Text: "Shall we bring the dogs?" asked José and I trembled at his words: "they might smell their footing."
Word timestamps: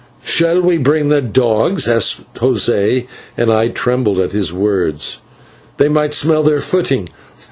"Shall 0.23 0.63
we 0.63 0.79
bring 0.79 1.09
the 1.09 1.21
dogs?" 1.21 1.87
asked 1.87 2.33
José 2.33 3.05
and 3.37 3.53
I 3.53 3.67
trembled 3.67 4.17
at 4.17 4.31
his 4.31 4.51
words: 4.51 5.19
"they 5.77 5.89
might 5.89 6.15
smell 6.15 6.41
their 6.41 6.59
footing." 6.59 7.07